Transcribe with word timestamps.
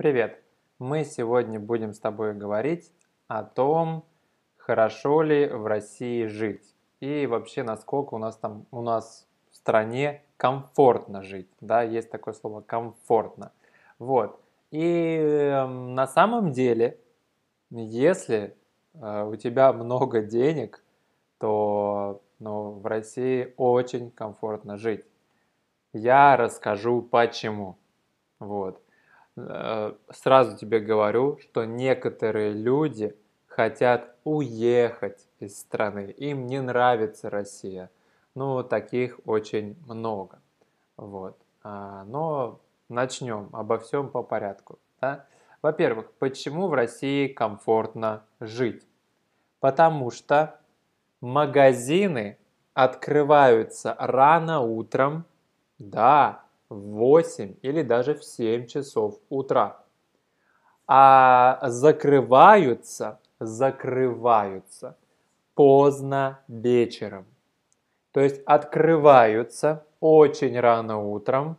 Привет! 0.00 0.42
Мы 0.78 1.04
сегодня 1.04 1.60
будем 1.60 1.92
с 1.92 1.98
тобой 1.98 2.32
говорить 2.32 2.90
о 3.28 3.42
том, 3.42 4.06
хорошо 4.56 5.20
ли 5.20 5.46
в 5.46 5.66
России 5.66 6.24
жить 6.24 6.74
и 7.00 7.26
вообще 7.26 7.62
насколько 7.64 8.14
у 8.14 8.16
нас 8.16 8.38
там 8.38 8.64
у 8.70 8.80
нас 8.80 9.28
в 9.50 9.56
стране 9.56 10.22
комфортно 10.38 11.22
жить. 11.22 11.50
Да, 11.60 11.82
есть 11.82 12.10
такое 12.10 12.32
слово 12.32 12.62
комфортно. 12.62 13.52
Вот. 13.98 14.40
И 14.70 15.18
э, 15.20 15.66
на 15.66 16.06
самом 16.06 16.52
деле, 16.52 16.98
если 17.68 18.56
э, 18.94 19.24
у 19.30 19.36
тебя 19.36 19.70
много 19.74 20.22
денег, 20.22 20.82
то 21.36 22.22
ну, 22.38 22.70
в 22.70 22.86
России 22.86 23.52
очень 23.58 24.10
комфортно 24.10 24.78
жить. 24.78 25.04
Я 25.92 26.38
расскажу 26.38 27.02
почему. 27.02 27.76
Вот. 28.38 28.80
Э, 29.36 29.94
сразу 30.10 30.56
тебе 30.56 30.80
говорю, 30.80 31.38
что 31.38 31.64
некоторые 31.64 32.52
люди 32.52 33.16
хотят 33.46 34.14
уехать 34.24 35.26
из 35.38 35.58
страны, 35.58 36.14
им 36.16 36.46
не 36.46 36.60
нравится 36.60 37.30
Россия. 37.30 37.90
Ну, 38.34 38.62
таких 38.62 39.18
очень 39.26 39.76
много. 39.86 40.40
Вот. 40.96 41.36
А, 41.62 42.04
но 42.04 42.60
начнем 42.88 43.48
обо 43.52 43.78
всем 43.78 44.08
по 44.08 44.22
порядку. 44.22 44.78
Да? 45.00 45.26
Во-первых, 45.62 46.12
почему 46.18 46.68
в 46.68 46.74
России 46.74 47.28
комфортно 47.28 48.22
жить? 48.38 48.86
Потому 49.58 50.10
что 50.10 50.58
магазины 51.20 52.38
открываются 52.72 53.94
рано 53.98 54.60
утром, 54.60 55.24
да, 55.78 56.44
в 56.70 56.74
8 56.74 57.56
или 57.62 57.82
даже 57.82 58.14
в 58.14 58.24
7 58.24 58.66
часов 58.66 59.18
утра. 59.28 59.76
А 60.86 61.58
закрываются, 61.64 63.18
закрываются 63.38 64.96
поздно 65.54 66.40
вечером. 66.48 67.26
То 68.12 68.20
есть 68.20 68.42
открываются 68.46 69.84
очень 70.00 70.58
рано 70.58 70.98
утром, 70.98 71.58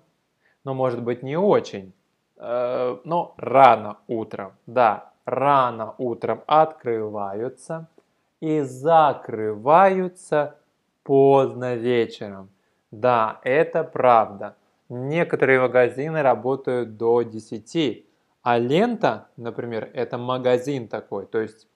но 0.63 0.73
может 0.73 1.03
быть 1.03 1.23
не 1.23 1.37
очень, 1.37 1.93
э, 2.37 2.97
но 3.03 3.33
рано 3.37 3.97
утром, 4.07 4.53
да, 4.65 5.11
рано 5.25 5.95
утром 5.97 6.41
открываются 6.47 7.87
и 8.39 8.61
закрываются 8.61 10.55
поздно 11.03 11.75
вечером. 11.75 12.49
Да, 12.91 13.39
это 13.43 13.83
правда. 13.83 14.55
Некоторые 14.93 15.61
магазины 15.61 16.21
работают 16.21 16.97
до 16.97 17.21
10, 17.21 18.05
а 18.41 18.57
лента, 18.57 19.29
например, 19.37 19.89
это 19.93 20.17
магазин 20.17 20.89
такой, 20.89 21.27
то 21.27 21.39
есть 21.39 21.69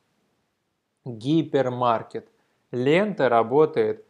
гипермаркет. 1.06 2.28
Лента 2.74 3.30
работает 3.30 4.06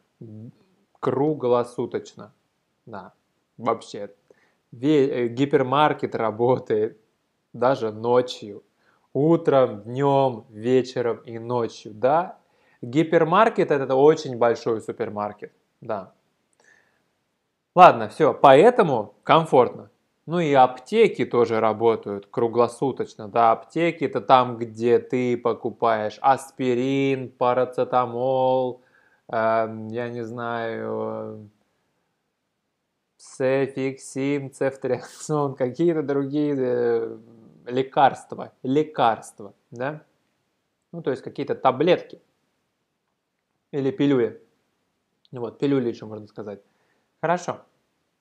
круглосуточно. 0.99 2.33
Да, 2.87 3.13
вообще. 3.57 4.09
Э, 4.71 5.27
гипермаркет 5.27 6.15
работает 6.15 6.99
даже 7.53 7.91
ночью. 7.91 8.63
Утром, 9.13 9.83
днем, 9.83 10.45
вечером 10.49 11.17
и 11.17 11.37
ночью. 11.37 11.93
Да, 11.93 12.39
гипермаркет 12.81 13.69
это 13.69 13.93
очень 13.93 14.39
большой 14.39 14.81
супермаркет. 14.81 15.53
Да, 15.79 16.15
Ладно, 17.75 18.07
все, 18.07 18.33
поэтому 18.33 19.15
комфортно. 19.23 19.89
Ну 20.25 20.39
и 20.39 20.53
аптеки 20.53 21.25
тоже 21.25 21.59
работают 21.59 22.25
круглосуточно. 22.25 23.27
Да, 23.27 23.51
аптеки 23.51 24.05
это 24.05 24.21
там, 24.21 24.57
где 24.57 24.97
ты 24.97 25.37
покупаешь 25.37 26.17
аспирин, 26.21 27.29
парацетамол, 27.29 28.81
э, 29.27 29.33
я 29.91 30.09
не 30.09 30.23
знаю, 30.23 31.49
цефиксим, 33.17 34.51
цефтриаксон, 34.51 35.55
какие-то 35.57 36.01
другие 36.01 36.55
э, 36.57 37.17
лекарства, 37.67 38.53
лекарства, 38.63 39.53
да? 39.71 40.01
Ну, 40.93 41.01
то 41.03 41.11
есть 41.11 41.21
какие-то 41.21 41.55
таблетки 41.55 42.21
или 43.71 43.91
пилюли. 43.91 44.41
Вот, 45.31 45.59
пилюли 45.59 45.89
еще 45.89 46.05
можно 46.05 46.27
сказать. 46.27 46.61
Хорошо. 47.21 47.61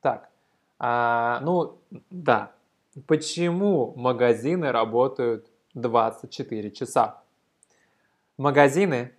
Так, 0.00 0.30
а, 0.78 1.40
ну 1.42 1.78
да. 2.10 2.52
Почему 3.06 3.92
магазины 3.96 4.70
работают 4.70 5.50
24 5.74 6.70
часа? 6.70 7.22
Магазины 8.36 9.12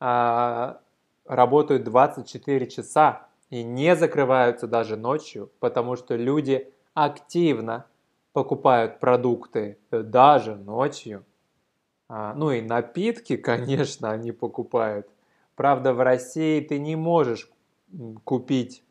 а, 0.00 0.80
работают 1.24 1.84
24 1.84 2.66
часа 2.68 3.28
и 3.50 3.62
не 3.62 3.96
закрываются 3.96 4.66
даже 4.66 4.96
ночью, 4.96 5.50
потому 5.60 5.96
что 5.96 6.16
люди 6.16 6.72
активно 6.94 7.86
покупают 8.32 8.98
продукты 8.98 9.78
даже 9.90 10.56
ночью. 10.56 11.24
А, 12.08 12.34
ну 12.34 12.50
и 12.50 12.60
напитки, 12.60 13.36
конечно, 13.38 14.10
они 14.10 14.32
покупают. 14.32 15.08
Правда, 15.54 15.92
в 15.94 16.00
России 16.02 16.60
ты 16.60 16.78
не 16.78 16.96
можешь 16.96 17.50
купить 18.24 18.82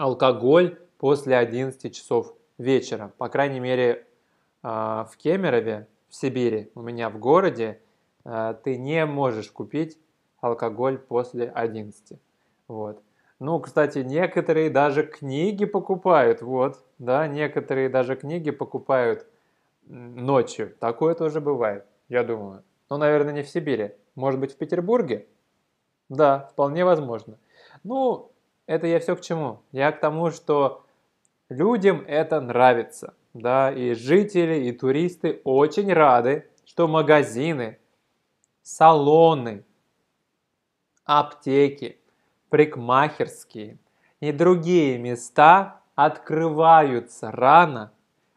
алкоголь 0.00 0.78
после 0.96 1.36
11 1.36 1.94
часов 1.94 2.34
вечера. 2.56 3.12
По 3.18 3.28
крайней 3.28 3.60
мере, 3.60 4.06
а, 4.62 5.04
в 5.04 5.18
Кемерове, 5.18 5.88
в 6.08 6.16
Сибири, 6.16 6.70
у 6.74 6.80
меня 6.80 7.10
в 7.10 7.18
городе, 7.18 7.82
а, 8.24 8.54
ты 8.54 8.78
не 8.78 9.04
можешь 9.04 9.50
купить 9.50 9.98
алкоголь 10.40 10.96
после 10.96 11.50
11. 11.50 12.18
Вот. 12.66 13.02
Ну, 13.40 13.60
кстати, 13.60 13.98
некоторые 13.98 14.70
даже 14.70 15.02
книги 15.02 15.66
покупают, 15.66 16.40
вот, 16.40 16.82
да, 16.98 17.26
некоторые 17.26 17.90
даже 17.90 18.16
книги 18.16 18.50
покупают 18.50 19.26
ночью. 19.86 20.74
Такое 20.80 21.14
тоже 21.14 21.42
бывает, 21.42 21.84
я 22.08 22.24
думаю. 22.24 22.62
Но, 22.88 22.96
наверное, 22.96 23.34
не 23.34 23.42
в 23.42 23.48
Сибири. 23.50 23.92
Может 24.14 24.40
быть, 24.40 24.54
в 24.54 24.56
Петербурге? 24.56 25.26
Да, 26.08 26.48
вполне 26.52 26.86
возможно. 26.86 27.36
Ну, 27.84 28.30
это 28.70 28.86
я 28.86 29.00
все 29.00 29.16
к 29.16 29.20
чему? 29.20 29.62
Я 29.72 29.90
к 29.90 29.98
тому, 29.98 30.30
что 30.30 30.84
людям 31.48 32.04
это 32.06 32.40
нравится. 32.40 33.14
Да, 33.34 33.72
и 33.72 33.94
жители, 33.94 34.68
и 34.68 34.70
туристы 34.70 35.40
очень 35.42 35.92
рады, 35.92 36.48
что 36.64 36.86
магазины, 36.86 37.80
салоны, 38.62 39.64
аптеки, 41.04 41.98
прикмахерские 42.48 43.78
и 44.20 44.30
другие 44.30 44.98
места 44.98 45.80
открываются 45.96 47.32
рано, 47.32 47.92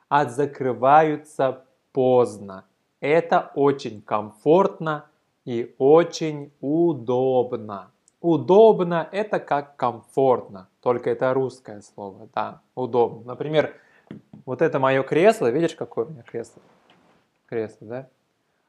а 0.10 0.26
закрываются 0.26 1.64
поздно. 1.92 2.66
Это 3.00 3.52
очень 3.54 4.02
комфортно 4.02 5.06
и 5.46 5.76
очень 5.78 6.52
удобно. 6.60 7.93
Удобно– 8.24 9.10
это 9.12 9.38
как 9.38 9.76
комфортно, 9.76 10.70
только 10.82 11.10
это 11.10 11.34
русское 11.34 11.82
слово, 11.82 12.30
да, 12.34 12.62
удобно. 12.74 13.26
Например, 13.26 13.76
вот 14.46 14.62
это 14.62 14.80
мое 14.80 15.04
кресло, 15.04 15.48
видишь, 15.52 15.76
какое 15.76 16.06
у 16.06 16.10
меня 16.10 16.24
кресло? 16.24 16.62
Кресло, 17.48 17.86
да? 17.86 18.08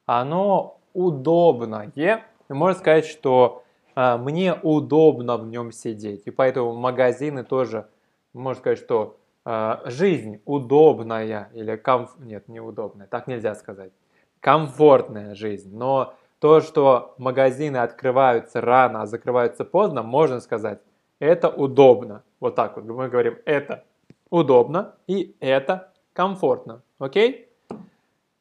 Оно 0.07 0.81
удобное, 0.93 2.25
можно 2.49 2.77
сказать, 2.77 3.07
что 3.07 3.63
а, 3.95 4.19
мне 4.19 4.55
удобно 4.55 5.37
в 5.37 5.47
нем 5.47 5.71
сидеть, 5.71 6.27
и 6.27 6.33
поэтому 6.33 6.75
магазины 6.75 7.45
тоже, 7.45 7.87
можно 8.33 8.59
сказать, 8.59 8.81
что 8.81 9.19
а, 9.45 9.83
жизнь 9.85 10.41
удобная 10.47 11.49
или 11.55 11.77
комф... 11.77 12.17
Нет, 12.19 12.49
неудобная, 12.49 13.07
так 13.07 13.29
нельзя 13.29 13.55
сказать. 13.55 13.93
Комфортная 14.41 15.37
жизнь, 15.37 15.77
но 15.77 16.17
то, 16.39 16.61
что 16.61 17.15
магазины 17.19 17.79
открываются 17.79 18.61
рано, 18.61 19.03
а 19.03 19.07
закрываются 19.07 19.65
поздно, 19.65 20.03
можно 20.03 20.41
сказать, 20.41 20.81
это 21.19 21.49
удобно. 21.49 22.23
Вот 22.41 22.55
так 22.55 22.77
вот 22.77 22.85
мы 22.85 23.09
говорим, 23.09 23.39
это 23.45 23.85
удобно 24.31 24.97
и 25.07 25.37
это 25.41 25.93
комфортно. 26.13 26.83
Окей? 26.99 27.49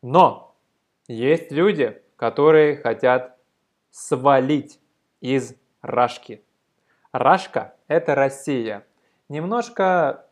Но 0.01 0.56
есть 1.07 1.51
люди, 1.51 2.01
которые 2.18 2.78
хотят 2.78 3.38
свалить 3.92 4.80
из 5.22 5.56
Рашки. 5.81 6.44
Рашка– 7.12 7.75
это 7.88 8.16
Россия. 8.16 8.86
Немножко 9.30 10.25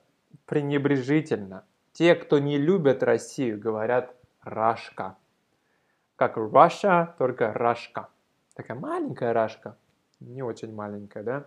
пренебрежительно. 0.46 1.66
Те, 1.94 2.16
кто 2.16 2.40
не 2.40 2.58
любят 2.58 3.04
Россию, 3.04 3.60
говорят 3.60 4.16
Рашка 4.42 5.18
как 6.22 6.38
Russia, 6.38 7.16
только 7.18 7.52
Рашка. 7.52 8.10
Такая 8.54 8.78
маленькая 8.78 9.34
Рашка, 9.34 9.76
не 10.20 10.44
очень 10.44 10.72
маленькая, 10.72 11.24
да? 11.24 11.46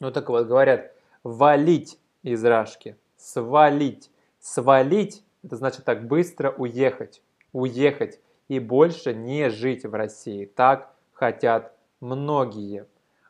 Ну 0.00 0.10
так 0.10 0.30
вот, 0.30 0.46
говорят, 0.46 0.94
валить 1.22 2.00
из 2.22 2.42
Рашки, 2.42 2.96
свалить. 3.18 4.10
Свалить 4.40 5.22
Это 5.44 5.56
значит 5.56 5.84
так 5.84 6.06
быстро 6.06 6.52
уехать, 6.52 7.22
уехать 7.52 8.18
и 8.48 8.60
больше 8.60 9.12
не 9.12 9.50
жить 9.50 9.84
в 9.84 9.92
России. 9.92 10.46
Так 10.46 10.94
хотят 11.12 11.76
многие. 12.00 12.86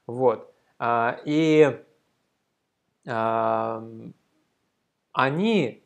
Вот. 0.06 0.48
А, 0.78 1.18
и 1.24 1.84
а, 3.08 3.84
они 5.10 5.82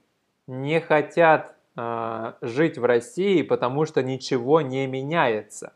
не 0.46 0.81
хотят 0.81 1.56
жить 1.76 2.78
в 2.78 2.84
России, 2.84 3.43
потому 3.43 3.84
что 3.84 4.02
ничего 4.02 4.62
не 4.62 4.87
меняется. 4.87 5.75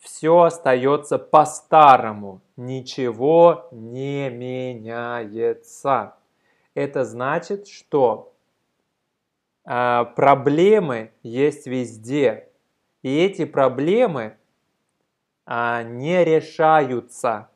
Все 0.00 0.40
остается 0.40 1.18
по-старому, 1.18 2.40
ничего 2.56 3.68
не 3.70 4.30
меняется. 4.30 6.16
Это 6.74 7.04
значит, 7.04 7.68
что 7.68 8.32
э, 9.66 10.04
проблемы 10.16 11.12
есть 11.22 11.66
везде, 11.66 12.48
и 13.02 13.18
эти 13.18 13.44
проблемы 13.44 14.38
э, 15.46 15.82
не 15.84 16.24
решаются. 16.24 17.50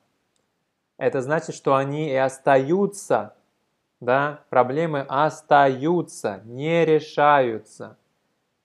Это 0.99 1.23
значит, 1.23 1.55
что 1.55 1.75
они 1.77 2.11
и 2.11 2.15
остаются, 2.15 3.35
да, 4.05 4.45
проблемы 4.51 5.05
остаются, 5.09 6.41
не 6.45 6.85
решаются. 6.85 7.99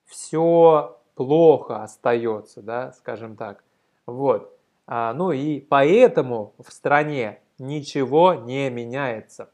Все 0.04 1.00
плохо 1.14 1.82
остается, 1.82 2.62
да, 2.62 2.92
скажем 2.92 3.36
так. 3.36 3.62
Вот. 4.06 4.56
А, 4.86 5.12
ну 5.14 5.32
и 5.32 5.60
поэтому 5.60 6.54
в 6.58 6.72
стране 6.72 7.40
ничего 7.58 8.34
не 8.34 8.70
меняется. 8.70 9.50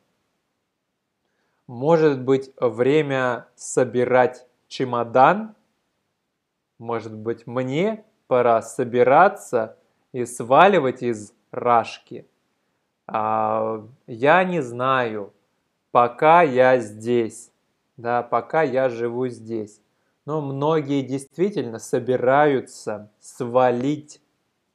Может 1.66 2.22
быть 2.22 2.52
время 2.60 3.48
собирать 3.56 4.46
чемодан? 4.68 5.56
Может 6.78 7.14
быть 7.14 7.46
мне 7.46 8.04
пора 8.28 8.62
собираться 8.62 9.76
и 10.12 10.24
сваливать 10.24 11.02
из 11.02 11.34
Рашки? 11.50 12.26
А, 13.06 13.84
я 14.06 14.44
не 14.44 14.62
знаю, 14.62 15.32
пока 15.90 16.42
я 16.42 16.78
здесь, 16.78 17.50
да, 17.96 18.22
пока 18.22 18.62
я 18.62 18.88
живу 18.88 19.28
здесь. 19.28 19.80
Но 20.24 20.40
многие 20.40 21.02
действительно 21.02 21.78
собираются 21.78 23.10
свалить 23.20 24.20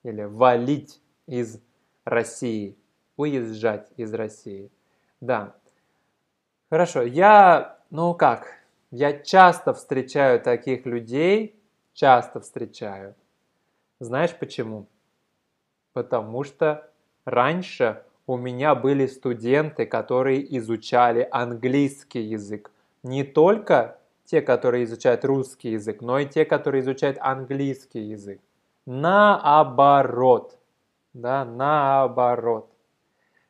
или 0.04 0.24
валить 0.24 1.02
из 1.28 1.62
России, 2.06 2.78
уезжать 3.18 3.92
из 3.98 4.13
России. 4.13 4.72
Да. 5.19 5.56
Хорошо, 6.69 7.02
я, 7.04 7.78
ну 7.90 8.13
как, 8.13 8.62
я 8.92 9.13
часто 9.13 9.74
встречаю 9.74 10.40
таких 10.40 10.86
людей, 10.86 11.60
часто 11.94 12.40
встречаю. 12.40 13.16
Знаешь 14.00 14.36
почему? 14.38 14.88
Потому 15.94 16.44
что 16.44 16.90
раньше 17.25 18.04
у 18.31 18.38
меня 18.38 18.75
были 18.75 19.07
студенты, 19.07 19.86
которые 19.86 20.57
изучали 20.57 21.28
английский 21.31 22.22
язык. 22.22 22.72
Не 23.04 23.24
только 23.24 23.98
те, 24.25 24.42
которые 24.42 24.86
изучают 24.86 25.25
русский 25.25 25.72
язык, 25.72 26.01
но 26.01 26.19
и 26.19 26.25
те, 26.25 26.45
которые 26.45 26.81
изучают 26.81 27.18
английский 27.19 28.01
язык 28.01 28.39
наоборот. 28.86 30.57
Да, 31.13 31.45
наоборот. 31.45 32.72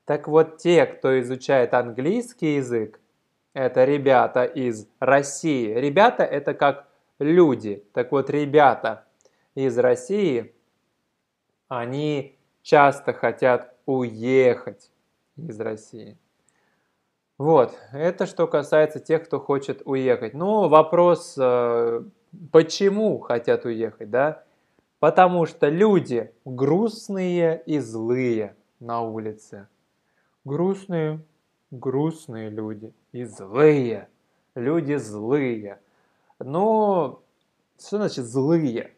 Так 0.06 0.28
вот, 0.28 0.58
те, 0.58 0.86
кто 0.86 1.20
изучает 1.22 1.74
английский 1.74 2.56
язык, 2.56 3.00
это 3.54 3.86
ребята 3.86 4.46
из 4.46 4.88
России. 5.00 5.74
Ребята 5.74 6.24
это 6.24 6.54
как 6.54 6.88
люди. 7.20 7.84
Так 7.94 8.12
вот, 8.12 8.30
ребята 8.30 9.06
из 9.56 9.78
России, 9.78 10.54
они 11.68 12.36
часто 12.64 13.14
хотят 13.14 13.71
уехать 13.86 14.92
из 15.38 15.60
России. 15.60 16.18
Вот, 17.38 17.76
это 17.92 18.28
что 18.28 18.48
касается 18.48 19.00
тех, 19.00 19.26
кто 19.26 19.40
хочет 19.40 19.82
уехать. 19.86 20.36
Ну, 20.36 20.68
вопрос, 20.68 21.36
э, 21.40 22.04
почему 22.52 23.20
хотят 23.20 23.66
уехать, 23.66 24.12
да? 24.12 24.44
Потому 25.00 25.48
что 25.48 25.68
люди 25.68 26.32
грустные 26.46 27.64
и 27.66 27.80
злые 27.80 28.56
на 28.80 29.02
улице. 29.02 29.68
Грустные, 30.46 31.26
грустные 31.72 32.50
люди 32.50 32.94
и 33.12 33.24
злые. 33.24 34.08
Люди 34.54 34.96
злые. 34.98 35.80
Но 36.38 37.24
что 37.80 37.98
значит 37.98 38.26
злые? 38.26 38.94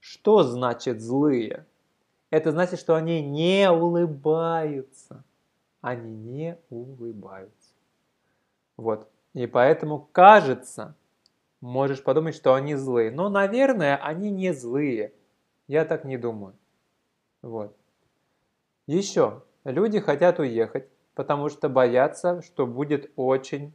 Что 0.00 0.42
значит 0.42 1.02
злые? 1.02 1.66
Это 2.34 2.50
значит, 2.50 2.80
что 2.80 2.96
они 2.96 3.22
не 3.22 3.70
улыбаются. 3.70 5.22
Они 5.80 6.16
не 6.16 6.58
улыбаются. 6.68 7.70
Вот. 8.76 9.08
И 9.34 9.46
поэтому 9.46 10.08
кажется, 10.10 10.96
можешь 11.60 12.02
подумать, 12.02 12.34
что 12.34 12.54
они 12.54 12.74
злые. 12.74 13.12
Но, 13.12 13.28
наверное, 13.28 13.96
они 13.98 14.32
не 14.32 14.52
злые. 14.52 15.12
Я 15.68 15.84
так 15.84 16.04
не 16.04 16.18
думаю. 16.18 16.56
Вот. 17.40 17.76
Еще. 18.88 19.44
Люди 19.62 20.00
хотят 20.00 20.40
уехать, 20.40 20.88
потому 21.14 21.48
что 21.48 21.68
боятся, 21.68 22.42
что 22.42 22.66
будет 22.66 23.12
очень 23.14 23.72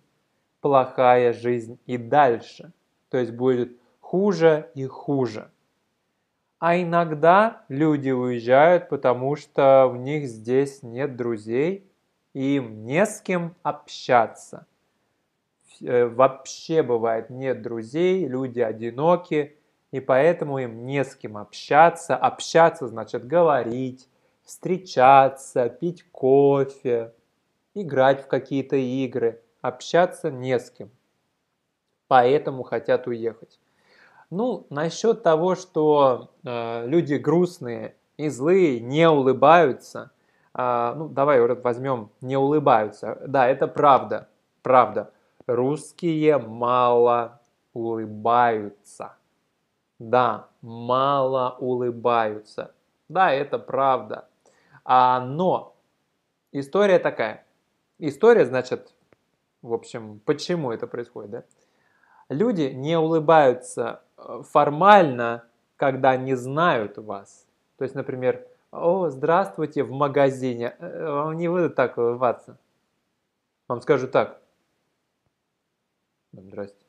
плохая 0.59 1.31
жизнь 1.31 1.79
и 1.85 1.97
дальше. 1.97 2.73
То 3.07 3.19
есть 3.19 3.31
будет 3.31 3.79
хуже 4.01 4.69
и 4.75 4.85
хуже. 4.85 5.49
А 6.59 6.77
иногда 6.77 7.63
люди 7.69 8.09
уезжают, 8.09 8.89
потому 8.89 9.37
что 9.37 9.87
у 9.87 9.95
них 9.95 10.27
здесь 10.27 10.83
нет 10.83 11.15
друзей, 11.15 11.89
и 12.33 12.57
им 12.57 12.85
не 12.85 13.05
с 13.05 13.21
кем 13.21 13.55
общаться. 13.63 14.67
Э, 15.81 16.05
вообще 16.05 16.83
бывает 16.83 17.29
нет 17.29 17.61
друзей, 17.61 18.27
люди 18.27 18.59
одиноки, 18.59 19.55
и 19.91 20.01
поэтому 20.01 20.59
им 20.59 20.85
не 20.85 21.05
с 21.05 21.15
кем 21.15 21.37
общаться. 21.37 22.17
Общаться 22.17 22.87
значит 22.87 23.25
говорить, 23.25 24.09
встречаться, 24.43 25.69
пить 25.69 26.03
кофе, 26.11 27.13
играть 27.73 28.23
в 28.23 28.27
какие-то 28.27 28.75
игры. 28.75 29.41
Общаться 29.61 30.29
не 30.29 30.59
с 30.59 30.69
кем. 30.69 30.89
Поэтому 32.07 32.63
хотят 32.63 33.07
уехать. 33.07 33.59
Ну, 34.29 34.67
насчет 34.69 35.23
того, 35.23 35.55
что 35.55 36.31
э, 36.43 36.85
люди 36.87 37.15
грустные 37.15 37.95
и 38.17 38.29
злые 38.29 38.79
не 38.79 39.09
улыбаются, 39.09 40.11
э, 40.53 40.93
ну, 40.95 41.09
давай 41.09 41.41
возьмем 41.41 42.11
не 42.21 42.37
улыбаются. 42.37 43.19
Да, 43.25 43.47
это 43.47 43.67
правда, 43.67 44.29
правда. 44.61 45.11
Русские 45.47 46.37
мало 46.37 47.41
улыбаются. 47.73 49.15
Да, 49.97 50.47
мало 50.61 51.55
улыбаются. 51.59 52.71
Да, 53.07 53.31
это 53.31 53.57
правда. 53.57 54.29
А, 54.85 55.19
но 55.19 55.75
история 56.51 56.99
такая. 56.99 57.45
История, 57.97 58.45
значит, 58.45 58.93
в 59.63 59.73
общем, 59.73 60.21
почему 60.23 60.71
это 60.71 60.85
происходит, 60.85 61.31
да? 61.31 61.43
Люди 62.29 62.71
не 62.73 62.97
улыбаются 62.97 64.03
формально, 64.43 65.43
когда 65.77 66.17
не 66.17 66.35
знают 66.35 66.97
вас. 66.97 67.45
То 67.77 67.83
есть, 67.83 67.95
например, 67.95 68.45
«О, 68.71 69.09
здравствуйте» 69.09 69.83
в 69.83 69.91
магазине. 69.91 70.75
Э, 70.79 71.11
вам 71.11 71.37
не 71.37 71.47
будут 71.47 71.75
так 71.75 71.97
улыбаться. 71.97 72.57
Вам 73.67 73.81
скажут 73.81 74.11
так. 74.11 74.41
Здрасте. 76.31 76.85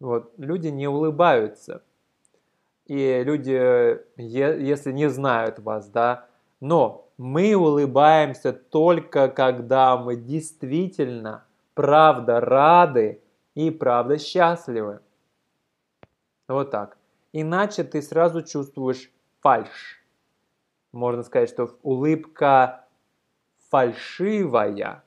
Вот, 0.00 0.32
люди 0.36 0.68
не 0.68 0.88
улыбаются 0.88 1.82
и 2.86 3.22
люди, 3.24 3.98
если 4.16 4.92
не 4.92 5.08
знают 5.08 5.58
вас, 5.58 5.88
да, 5.88 6.26
но 6.60 7.08
мы 7.18 7.54
улыбаемся 7.54 8.52
только 8.52 9.28
когда 9.28 9.96
мы 9.96 10.16
действительно, 10.16 11.44
правда, 11.74 12.40
рады 12.40 13.20
и 13.54 13.70
правда 13.70 14.18
счастливы. 14.18 15.00
Вот 16.48 16.70
так. 16.70 16.96
Иначе 17.32 17.84
ты 17.84 18.02
сразу 18.02 18.42
чувствуешь 18.42 19.10
фальш. 19.40 20.02
Можно 20.92 21.22
сказать, 21.22 21.50
что 21.50 21.76
улыбка 21.82 22.86
фальшивая. 23.68 25.02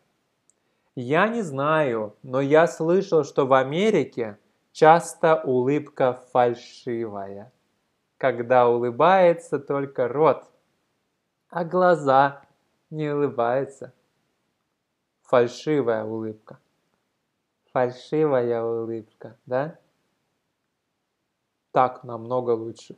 Я 0.96 1.28
не 1.28 1.42
знаю, 1.42 2.16
но 2.24 2.42
я 2.42 2.68
слышал, 2.68 3.24
что 3.24 3.48
в 3.48 3.54
Америке 3.54 4.38
часто 4.72 5.42
улыбка 5.44 6.22
фальшивая 6.32 7.52
когда 8.20 8.68
улыбается 8.68 9.60
только 9.60 10.10
рот, 10.10 10.44
а 11.50 11.64
глаза 11.64 12.44
не 12.92 13.10
улыбаются. 13.10 13.94
Фальшивая 15.24 16.04
улыбка. 16.04 16.60
фальшивая 17.72 18.62
улыбка, 18.62 19.38
да? 19.46 19.80
Так 21.72 22.04
намного 22.04 22.52
лучше. 22.52 22.96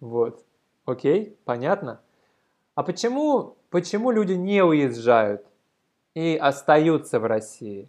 Вот. 0.00 0.44
Окей, 0.84 1.36
понятно? 1.44 2.00
А 2.74 2.82
почему, 2.82 3.56
почему 3.68 4.10
люди 4.10 4.32
не 4.32 4.64
уезжают 4.64 5.44
и 6.14 6.36
остаются 6.40 7.20
в 7.20 7.26
России? 7.26 7.88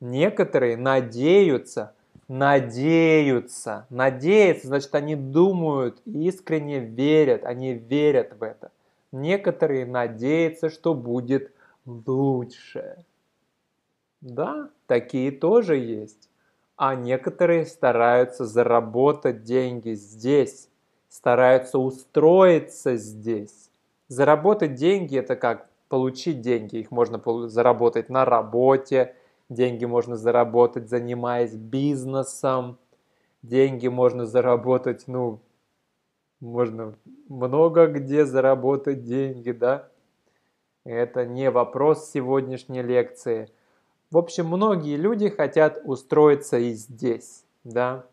Некоторые 0.00 0.76
надеются, 0.76 1.94
надеются, 2.28 3.86
надеются, 3.88 4.66
значит, 4.66 4.94
они 4.94 5.14
думают, 5.16 6.00
искренне 6.04 6.80
верят, 6.80 7.44
они 7.44 7.74
верят 7.74 8.34
в 8.38 8.42
это. 8.42 8.72
Некоторые 9.12 9.86
надеются, 9.86 10.70
что 10.70 10.92
будет 10.92 11.52
лучше. 11.86 13.04
Да, 14.20 14.70
такие 14.86 15.30
тоже 15.30 15.76
есть. 15.76 16.28
А 16.76 16.96
некоторые 16.96 17.66
стараются 17.66 18.44
заработать 18.44 19.44
деньги 19.44 19.94
здесь, 19.94 20.68
стараются 21.08 21.78
устроиться 21.78 22.96
здесь. 22.96 23.70
Заработать 24.08 24.74
деньги– 24.74 25.16
это 25.18 25.36
как 25.36 25.68
получить 25.88 26.40
деньги. 26.40 26.76
Их 26.76 26.90
можно 26.90 27.22
заработать 27.48 28.08
на 28.08 28.24
работе, 28.24 29.14
деньги 29.48 29.84
можно 29.84 30.16
заработать, 30.16 30.88
занимаясь 30.88 31.54
бизнесом, 31.54 32.78
деньги 33.42 33.86
можно 33.86 34.26
заработать, 34.26 35.04
ну, 35.06 35.40
можно 36.40 36.94
много 37.28 37.86
где 37.86 38.24
заработать 38.24 39.04
деньги, 39.04 39.52
да? 39.52 39.88
Это 40.84 41.24
не 41.24 41.50
вопрос 41.50 42.10
сегодняшней 42.10 42.82
лекции. 42.82 43.48
В 44.14 44.18
общем, 44.18 44.46
многие 44.46 44.94
люди 44.94 45.28
хотят 45.28 45.80
устроиться 45.82 46.56
и 46.56 46.70
здесь, 46.74 47.44
да? 47.64 48.06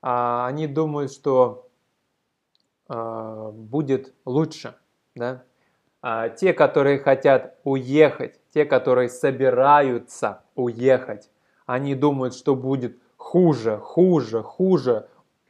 А 0.00 0.46
они 0.46 0.68
думают, 0.68 1.12
что 1.12 1.68
э, 2.88 3.50
будет 3.52 4.14
лучше, 4.24 4.76
да? 5.16 5.42
А 6.00 6.28
те, 6.28 6.52
которые 6.52 7.00
хотят 7.00 7.58
уехать, 7.64 8.38
те, 8.54 8.64
которые 8.64 9.08
собираются 9.08 10.44
уехать, 10.54 11.28
они 11.66 11.96
думают, 11.96 12.36
что 12.36 12.54
будет 12.54 12.96
хуже, 13.16 13.78
хуже, 13.78 14.44
хуже, 14.44 15.08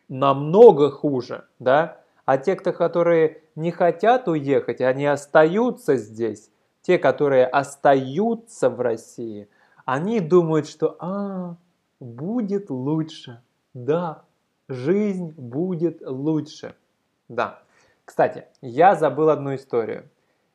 намного 0.08 0.90
хуже, 0.90 1.44
да? 1.58 2.00
А 2.24 2.38
те, 2.38 2.56
кто, 2.56 2.72
которые 2.72 3.42
не 3.56 3.70
хотят 3.70 4.26
уехать, 4.26 4.80
они 4.80 5.04
остаются 5.04 5.96
здесь, 5.96 6.50
те, 6.80 6.96
которые 6.96 7.44
остаются 7.44 8.70
в 8.70 8.80
России, 8.80 9.50
они 9.84 10.20
думают, 10.20 10.68
что 10.68 10.96
а, 10.98 11.56
будет 12.00 12.70
лучше, 12.70 13.42
да, 13.74 14.24
жизнь 14.68 15.32
будет 15.36 16.02
лучше. 16.02 16.74
Да. 17.28 17.62
Кстати, 18.04 18.46
я 18.60 18.94
забыл 18.94 19.30
одну 19.30 19.54
историю. 19.54 20.08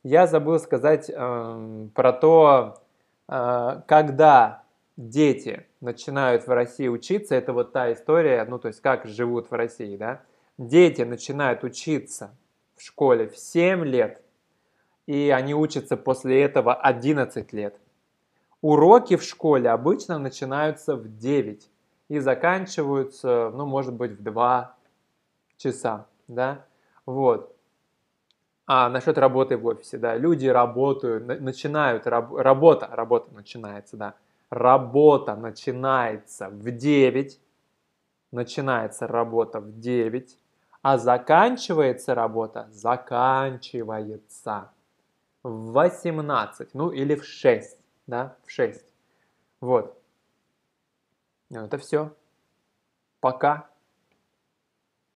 Я 0.03 0.27
забыл 0.27 0.59
сказать 0.59 1.09
э, 1.09 1.87
про 1.93 2.13
то, 2.13 2.81
э, 3.27 3.81
когда 3.87 4.63
дети 4.95 5.65
начинают 5.81 6.45
в 6.45 6.51
России 6.51 6.87
учиться, 6.87 7.35
это 7.35 7.53
вот 7.53 7.71
та 7.71 7.91
история, 7.91 8.45
ну 8.45 8.59
то 8.59 8.67
есть 8.67 8.81
как 8.81 9.05
живут 9.05 9.49
в 9.49 9.53
России, 9.53 9.97
да. 9.97 10.21
Дети 10.57 11.01
начинают 11.03 11.63
учиться 11.63 12.31
в 12.75 12.83
школе 12.83 13.27
в 13.27 13.37
7 13.37 13.83
лет, 13.85 14.21
и 15.05 15.29
они 15.29 15.53
учатся 15.53 15.97
после 15.97 16.41
этого 16.41 16.73
11 16.73 17.53
лет. 17.53 17.75
Уроки 18.61 19.15
в 19.17 19.23
школе 19.23 19.69
обычно 19.69 20.17
начинаются 20.17 20.95
в 20.95 21.17
9 21.17 21.69
и 22.09 22.19
заканчиваются, 22.19 23.51
ну, 23.53 23.65
может 23.67 23.93
быть, 23.93 24.13
в 24.13 24.23
2 24.23 24.75
часа, 25.57 26.07
да, 26.27 26.65
вот. 27.05 27.55
А 28.65 28.89
насчет 28.89 29.17
работы 29.17 29.57
в 29.57 29.65
офисе, 29.65 29.97
да, 29.97 30.15
люди 30.17 30.47
работают, 30.47 31.25
начинают, 31.41 32.05
раб, 32.07 32.33
работа, 32.35 32.87
работа 32.91 33.33
начинается, 33.33 33.95
да, 33.95 34.15
работа 34.49 35.35
начинается 35.35 36.49
в 36.49 36.69
9, 36.71 37.39
начинается 38.31 39.07
работа 39.07 39.59
в 39.61 39.79
9, 39.79 40.37
а 40.81 40.97
заканчивается 40.97 42.15
работа, 42.15 42.67
заканчивается 42.71 44.71
в 45.43 45.71
18, 45.73 46.73
ну 46.73 46.89
или 46.91 47.15
в 47.15 47.25
6, 47.25 47.76
да, 48.07 48.37
в 48.45 48.51
6. 48.51 48.83
Вот. 49.61 50.01
Ну, 51.49 51.65
это 51.65 51.77
все. 51.77 52.15
Пока. 53.19 53.69